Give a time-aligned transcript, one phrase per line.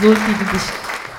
[0.00, 0.72] Sulti, du bist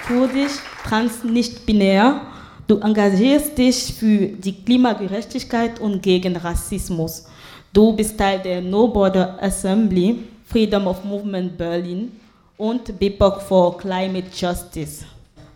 [0.07, 2.21] kurdisch, trans, nicht binär.
[2.65, 7.25] Du engagierst dich für die Klimagerechtigkeit und gegen Rassismus.
[7.73, 12.13] Du bist Teil der No Border Assembly, Freedom of Movement Berlin
[12.55, 15.03] und BIPOC for Climate Justice.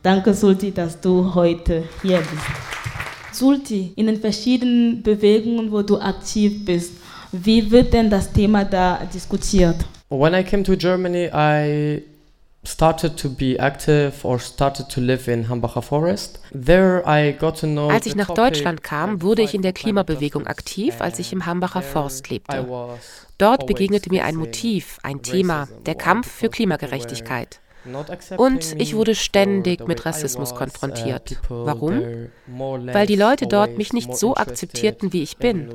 [0.01, 3.39] Danke, Sulti, dass du heute hier bist.
[3.39, 6.91] Sulti, in den verschiedenen Bewegungen, wo du aktiv bist,
[7.31, 9.77] wie wird denn das Thema da diskutiert?
[10.09, 12.03] When I came to Germany, I
[17.89, 21.82] Als ich nach Deutschland kam, wurde ich in der Klimabewegung aktiv, als ich im Hambacher
[21.82, 22.65] Forst lebte.
[23.37, 27.60] Dort begegnete mir ein Motiv, ein Thema, der Kampf für Klimagerechtigkeit.
[28.37, 31.37] Und ich wurde ständig mit Rassismus konfrontiert.
[31.50, 32.30] Warum?
[32.47, 35.69] Weil die Leute dort mich nicht so akzeptierten, wie ich bin.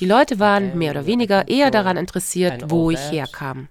[0.00, 3.68] Die Leute waren mehr oder weniger eher daran interessiert, wo ich herkam.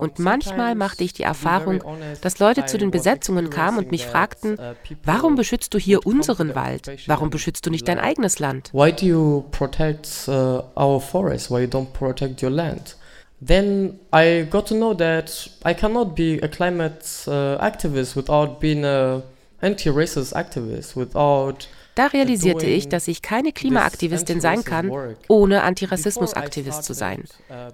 [0.00, 1.82] Und manchmal machte ich die Erfahrung,
[2.20, 4.58] dass Leute zu den Besetzungen kamen und mich fragten,
[5.04, 6.90] warum beschützt du hier unseren Wald?
[7.06, 8.70] Warum beschützt du nicht dein eigenes Land?
[8.72, 11.50] Why do you protect uh, our forest?
[11.50, 12.96] Why you don't protect your land?
[13.40, 18.84] Then I got to know that I cannot be a climate uh, activist without being
[18.84, 19.22] a
[19.60, 24.92] anti-racist activist, without da realisierte ich, dass ich keine Klimaaktivistin sein kann,
[25.28, 27.24] ohne Antirassismusaktivist zu sein.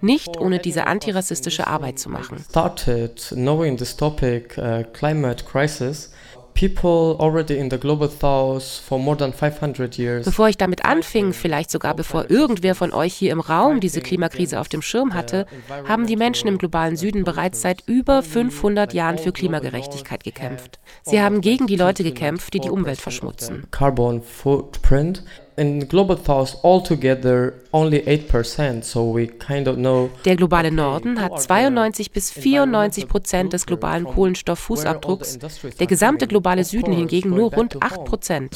[0.00, 2.38] Nicht ohne diese antirassistische Arbeit zu machen.
[2.48, 6.12] Started knowing this topic, uh, climate crisis,
[10.25, 14.61] Bevor ich damit anfing, vielleicht sogar bevor irgendwer von euch hier im Raum diese Klimakrise
[14.61, 15.47] auf dem Schirm hatte,
[15.89, 20.78] haben die Menschen im globalen Süden bereits seit über 500 Jahren für Klimagerechtigkeit gekämpft.
[21.03, 23.64] Sie haben gegen die Leute gekämpft, die die Umwelt verschmutzen.
[23.70, 25.25] Carbon footprint
[25.56, 30.11] in global south altogether only 8%, so we kind of know.
[30.25, 35.39] Der globale Norden hat 92 bis 94 Prozent des globalen Kohlenstofffußabdrucks,
[35.78, 38.53] der gesamte globale Süden hingegen nur rund 8 Prozent.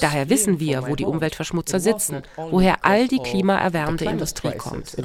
[0.00, 4.96] Daher wissen wir, wo die Umweltverschmutzer sitzen, woher all die klimaerwärmende Industrie kommt.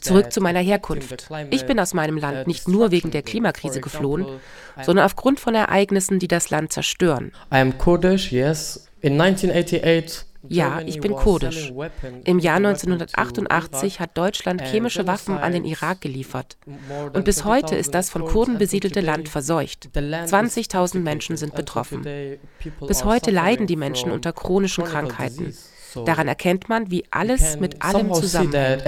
[0.00, 1.28] Zurück zu meiner Herkunft.
[1.50, 4.26] Ich bin aus meinem Land nicht nur wegen der Klimakrise geflohen,
[4.82, 7.21] sondern aufgrund von Ereignissen, die das Land zerstören.
[7.52, 8.88] I am Kurdish, yes.
[9.00, 11.72] In 1988 ja, ich bin kurdisch.
[12.24, 16.56] Im Jahr 1988 hat Deutschland chemische Waffen an den Irak geliefert.
[17.12, 19.90] Und bis heute ist das von Kurden besiedelte Land verseucht.
[19.94, 22.04] 20.000 Menschen sind betroffen.
[22.86, 25.54] Bis heute leiden die Menschen unter chronischen Krankheiten.
[26.06, 28.82] Daran erkennt man, wie alles mit allem zusammenhängt.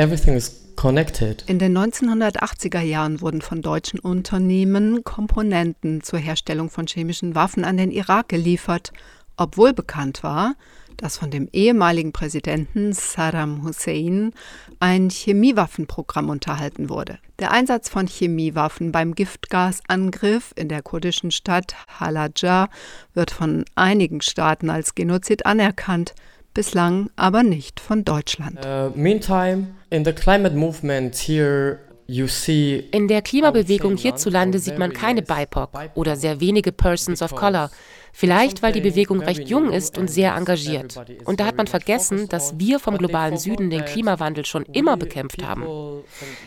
[1.46, 7.76] In den 1980er Jahren wurden von deutschen Unternehmen Komponenten zur Herstellung von chemischen Waffen an
[7.76, 8.92] den Irak geliefert,
[9.36, 10.54] obwohl bekannt war,
[10.96, 14.32] dass von dem ehemaligen Präsidenten Saddam Hussein
[14.80, 17.18] ein Chemiewaffenprogramm unterhalten wurde.
[17.40, 22.68] Der Einsatz von Chemiewaffen beim Giftgasangriff in der kurdischen Stadt Halabja
[23.12, 26.14] wird von einigen Staaten als Genozid anerkannt
[26.54, 28.64] bislang aber nicht von Deutschland.
[28.64, 35.70] Uh, meantime, in the climate movement here in der Klimabewegung hierzulande sieht man keine BIPOC
[35.94, 37.70] oder sehr wenige Persons of Color.
[38.16, 40.94] Vielleicht, weil die Bewegung recht jung ist und sehr engagiert.
[41.24, 45.42] Und da hat man vergessen, dass wir vom globalen Süden den Klimawandel schon immer bekämpft
[45.42, 45.64] haben.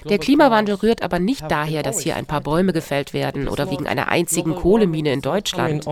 [0.10, 3.86] Der Klimawandel rührt aber nicht daher, dass hier ein paar Bäume gefällt werden oder wegen
[3.86, 5.86] einer einzigen Kohlemine in Deutschland.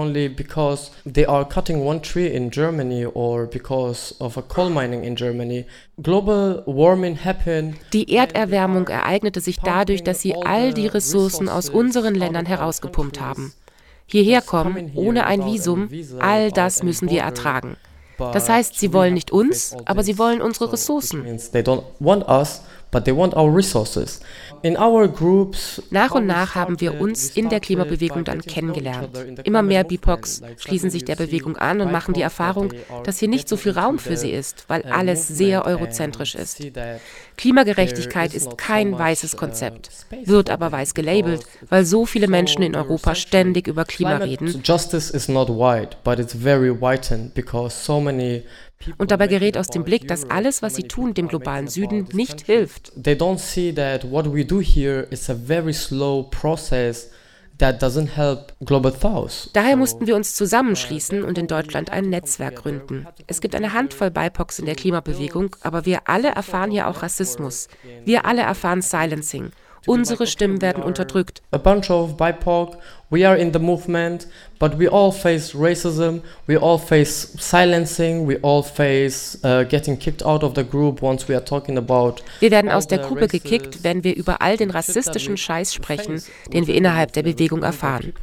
[7.91, 13.51] Die Erderwärmung ereignete sich dadurch, dass sie all die Ressourcen aus unseren Ländern herausgepumpt haben
[14.05, 15.89] hierher kommen ohne ein Visum,
[16.19, 17.77] all das müssen wir ertragen.
[18.17, 21.25] Das heißt, sie wollen nicht uns, aber sie wollen unsere Ressourcen.
[25.91, 29.09] Nach und nach haben wir uns in der Klimabewegung dann kennengelernt.
[29.44, 32.72] Immer mehr BIPOCs schließen sich der Bewegung an und machen die Erfahrung,
[33.03, 36.63] dass hier nicht so viel Raum für sie ist, weil alles sehr eurozentrisch ist.
[37.38, 39.90] Klimagerechtigkeit ist kein weißes Konzept,
[40.23, 44.61] wird aber weiß gelabelt, weil so viele Menschen in Europa ständig über Klima reden.
[44.64, 48.43] Justice is not white, but it's very whitened because so many
[48.97, 52.41] und dabei gerät aus dem Blick, dass alles, was sie tun, dem globalen Süden nicht
[52.41, 52.91] hilft.
[53.01, 57.09] They don't see that what we do here is a very slow process
[57.57, 57.77] Daher
[59.77, 63.07] mussten wir uns zusammenschließen und in Deutschland ein Netzwerk gründen.
[63.27, 67.69] Es gibt eine Handvoll BIPOCs in der Klimabewegung, aber wir alle erfahren hier auch Rassismus.
[68.03, 69.51] Wir alle erfahren Silencing.
[69.87, 71.41] Unsere Stimmen werden unterdrückt.
[71.52, 72.78] A bunch of BIPOC,
[73.09, 74.28] we are in the movement,
[74.59, 80.26] but we all face racism, we all face silencing, we all face uh, getting kicked
[80.26, 82.23] out of the group once we are talking about.
[82.40, 86.22] Wir werden aus der Gruppe gekickt, wenn wir über all den rassistischen Scheiß sprechen,
[86.52, 88.14] den wir innerhalb der Bewegung erfahren.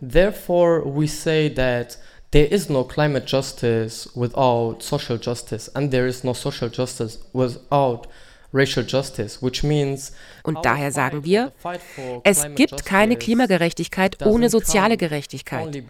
[0.00, 1.98] Therefore we say that
[2.32, 8.08] there is no climate justice without social justice and there is no social justice without
[8.52, 10.12] racial justice, which means
[10.42, 11.52] Und daher sagen wir,
[12.24, 15.82] es gibt keine Klimagerechtigkeit ohne soziale Gerechtigkeit.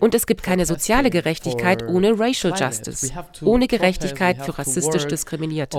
[0.00, 3.12] Und es gibt keine soziale Gerechtigkeit ohne Racial Justice,
[3.42, 5.78] ohne Gerechtigkeit für rassistisch Diskriminierte.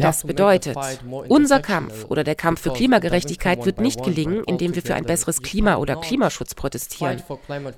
[0.00, 0.76] Das bedeutet,
[1.28, 5.40] unser Kampf oder der Kampf für Klimagerechtigkeit wird nicht gelingen, indem wir für ein besseres
[5.40, 7.22] Klima oder Klimaschutz protestieren.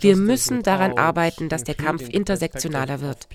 [0.00, 3.28] Wir müssen daran arbeiten, dass der Kampf intersektionaler wird.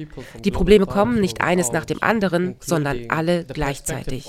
[0.44, 4.28] Die Probleme kommen nicht eines nach dem anderen, sondern alle gleichzeitig.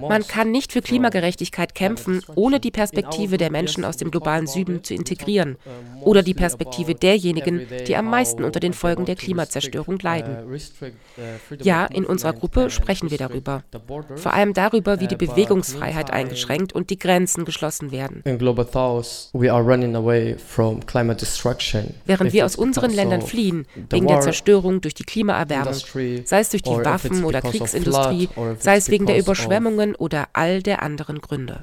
[0.00, 4.82] Man kann nicht für Klimagerechtigkeit kämpfen, ohne die Perspektive der Menschen aus dem globalen Süden
[4.82, 5.56] zu integrieren
[6.00, 10.36] oder die Perspektive derjenigen, die am meisten unter den Folgen der Klimazerstörung leiden.
[11.60, 13.62] Ja, in unserer Gruppe sprechen wir darüber.
[14.16, 18.22] Vor allem darüber, wie die Bewegungsfreiheit eingeschränkt und die Grenzen geschlossen werden.
[22.06, 25.74] Während wir aus unseren Ländern fliehen, wegen der Zerstörung durch die Klimaerwärmung,
[26.24, 28.28] sei es durch die Waffen- oder Kriegsindustrie,
[28.58, 31.58] sei es wegen der Überschwemmungen oder all der anderen Gründe.